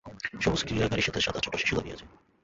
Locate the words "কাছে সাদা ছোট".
1.07-1.53